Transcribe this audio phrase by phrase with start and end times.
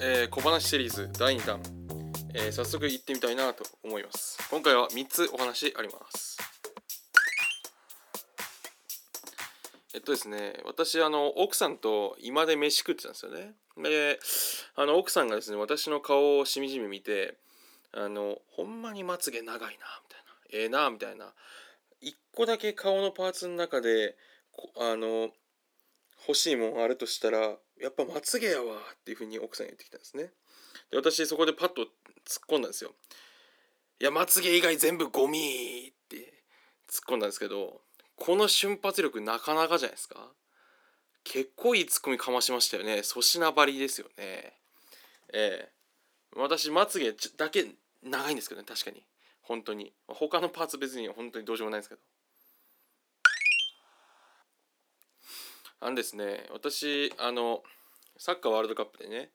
[0.00, 1.60] えー小話シリーズ第2弾、
[2.34, 4.38] えー早速行ってみたいなと思います。
[4.50, 6.38] 今回は3つお話あります。
[9.94, 13.54] えっとですね私あの奥さんと居間で飯食ってたんですよね。
[13.76, 14.20] で
[14.76, 17.36] あの奥さんがですね私の顔をしみじみ見て
[17.92, 20.17] あのほんまにまつげ長いなみたいな。
[20.52, 21.32] ええなみたいな。
[22.00, 24.16] 一個だけ顔のパーツの中で
[24.76, 25.30] あの
[26.26, 30.30] 欲しいもんあるとしたらやっぱまつげやわっていうふうに奥さん言ってきたんですね。
[30.90, 31.88] で私そこでパッと突っ
[32.48, 32.92] 込んだんですよ。
[34.00, 36.16] いやまつげ以外全部ゴミって
[36.88, 37.80] 突っ込んだんですけど
[38.16, 40.32] この瞬発力なかなかじゃないですか。
[41.24, 43.02] 結構いいツッコミかましましたよね。
[43.02, 44.54] 粗品張りですよね。
[45.32, 45.72] ええ。
[46.36, 47.66] 私まつげだけ
[48.02, 49.02] 長いんですけどね確かに。
[49.48, 49.94] 本当に。
[50.06, 52.00] 他のパーツ別に本当にどうしようもないんですけど。
[55.80, 57.62] あのですね私あの
[58.18, 59.30] サッカーワールドカップでね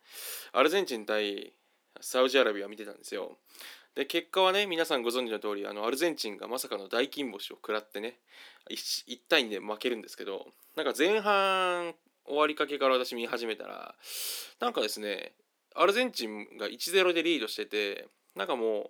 [0.52, 1.54] アルゼンチン対
[2.02, 3.38] サウジアラビア見てたんですよ。
[3.96, 8.20] で結果はね皆さんご存知の通りあのアルゼンチンがまさかの大金星を食らってね
[8.70, 11.94] 1, 1対2で負けるんですけどなんか前半
[12.26, 13.96] 終わりかけから私見始めたら
[14.60, 15.34] なんかですね
[15.76, 18.90] アルゼンチンが1-0でリードしててなんかもう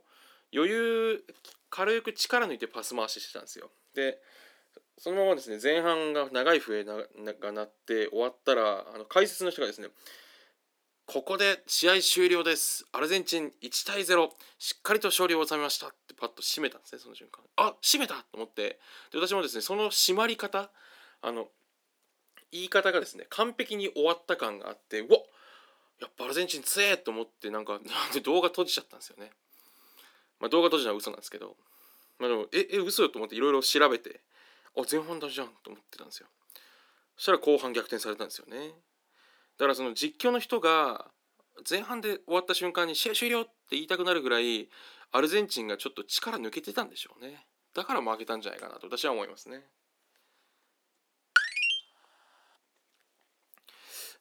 [0.54, 1.24] 余裕
[1.70, 3.72] 軽く力抜いてパス回ししてたんですよ。
[3.96, 4.20] で
[4.98, 6.96] そのままですね前半が長い笛が
[7.52, 9.88] 鳴って終わったらあの解説の人がですね
[11.06, 12.86] ここで試合終了です。
[12.94, 17.44] アルゼンチン1対0しっかりと勝利を収めましたってパッと締めたんですねその瞬間。
[17.58, 18.14] あ締めた！
[18.14, 18.80] と思って。
[19.12, 20.70] で私もですねその締まり方
[21.22, 21.48] あの
[22.52, 25.18] 言い方がですね完璧に終わった感があってうわ
[26.00, 26.98] やっぱアルゼンチン強え！
[26.98, 27.82] と思ってなんかなん
[28.14, 29.32] で動画閉じちゃったんですよね。
[30.44, 31.56] まあ動画閉じのは嘘なんですけど
[32.20, 34.20] まあでもええ嘘よと思っていろいろ調べて
[34.76, 36.28] あ前半だじゃんと思ってたんですよ。
[37.16, 38.58] そしたら後半逆転されたんですよね。
[39.58, 41.12] だからその実況の人が
[41.70, 44.68] 前半で終わった瞬間に試合終了って言いたくなるぐらい
[45.12, 47.46] アルゼンチンがちょっと力抜けてたんでしょうね。
[47.74, 49.64] だから負けたんじゃないかなと私は思いますね。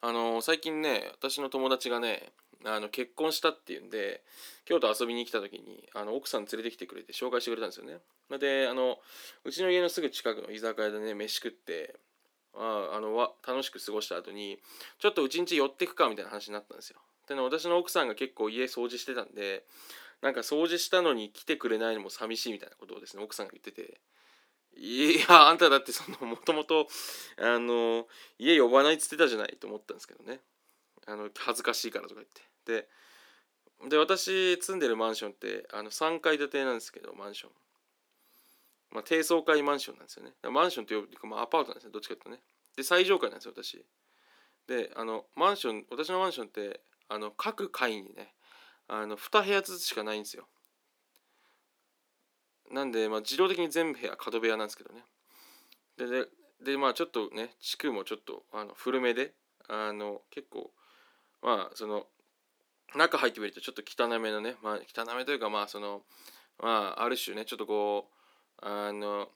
[0.05, 2.33] あの最近ね私の友達がね
[2.65, 4.23] あの結婚したっていうんで
[4.65, 7.99] 京都遊びに来た時にあの奥さん連れてきてくれて紹介してくれたんですよね。
[8.39, 8.99] であの
[9.45, 11.97] うちの家のすぐ近くの居酒屋でね飯食って
[12.55, 14.59] ああのわ楽しく過ごした後に
[14.99, 16.99] ちょっとうちんち寄ってくかみたいな話になったんですよ。
[17.29, 19.65] でね私の奥さんが結構家掃除してたんで
[20.21, 24.01] なんか掃除したのに来てくれないのも寂しいみたいなことをですね奥さんが言ってて
[24.77, 26.87] いやあんただってそのもともと
[27.39, 28.07] あの
[28.39, 30.41] 家呼ばないっつってたじゃないと思ったんですけどね。
[31.07, 32.52] あの恥ずかしいからとか言って。
[32.67, 32.89] で
[33.89, 37.51] で私住んでるマンションってあの3階建てなんですけどマンション。
[38.93, 40.33] まあ低層階マンションなんですよね。
[40.51, 42.41] マンションというか、まあ、アパートなんですねどっちかというとね。
[42.77, 43.85] で最上階なんですよ私。
[44.69, 48.33] であのマンション私のマンションってあの各階にね
[48.89, 50.47] あの2部屋ずつしかないんですよ。
[52.71, 55.05] なんで、まあ、自動的に全部部屋角部屋なんですけどね。
[55.97, 56.27] でで
[56.63, 59.35] でまあちょっとね地区もちょっとあの古めで
[59.69, 60.71] あの結構
[61.43, 62.07] まあその
[62.95, 66.03] 中入ってみるとちょっと汚めのね、まあ、汚めというかまあその
[66.59, 68.09] まあある種ねちょっとこ
[68.63, 69.29] うあの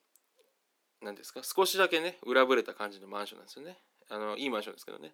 [1.03, 3.79] 何ですか少しだけね裏ぶれた感じのマンションなんですよね。
[4.09, 5.13] あのいいマンションですけどね。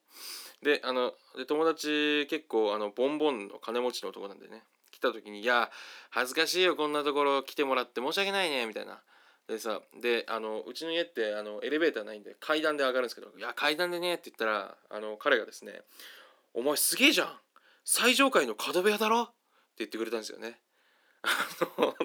[0.63, 5.71] であので友達結構あのボンボンの金持ちの男なんでね来た時に「いや
[6.11, 9.03] 恥ずかしいよこんなところ来てもらって申し訳ないね」みたいな。
[9.49, 15.83] でさであのうちの家ってあのエレベーターないんで階段で上がるんですけど「いや階段でね」って言ったらあの彼がですね
[16.55, 17.41] 「お前すげえじゃん
[17.85, 19.35] 最上階の角部屋だろ?」って
[19.79, 20.61] 言ってくれたんですよね。
[21.23, 21.29] あ
[21.79, 21.97] の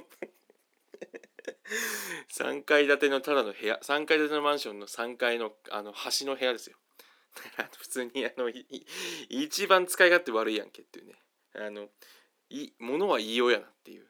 [2.29, 6.77] 3階建てのただの部屋3階建てのマンションの3階のあの端の部屋ですよ。
[7.35, 8.65] だから普通にあのい
[9.29, 11.15] 一番使い勝手悪いやんけっていうね
[11.55, 11.89] あの
[12.49, 14.07] い物は言いようやなっていう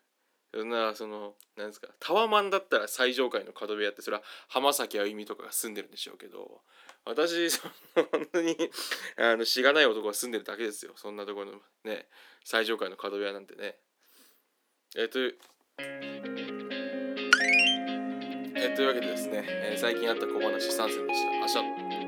[0.53, 6.61] そんなそのなんですかタワマンだったら最上階の角部屋ってそれは浜崎あゆみとかが住んでるんでしょうけど
[7.05, 8.55] 私その本当に
[9.17, 10.94] あのしがない男が住んでるだけですよ。
[10.95, 12.07] そんなところのね
[12.44, 13.75] 最上階の角部屋なんてね。
[14.95, 15.38] えーという
[18.59, 20.59] えーというわけでですね、えー最近あった小話3
[20.89, 21.45] 選でした。
[21.45, 22.06] あしゃ。